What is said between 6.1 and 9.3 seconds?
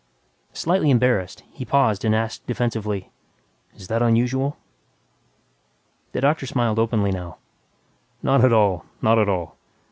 The doctor smiled openly now, "Not at all, not at